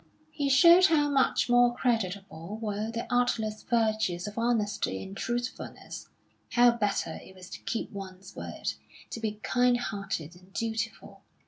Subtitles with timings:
[0.31, 6.07] He showed how much more creditable were the artless virtues of honesty and truthfulness;
[6.53, 8.73] how better it was to keep one's word,
[9.11, 11.21] to be kind hearted and dutiful.